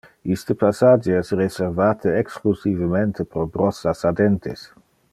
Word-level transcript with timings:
Iste 0.35 0.55
passage 0.61 1.11
es 1.17 1.29
reservate 1.41 2.15
exclusivemente 2.23 3.23
pro 3.35 3.47
brossas 3.59 4.05
a 4.13 4.17
dentes. 4.23 4.67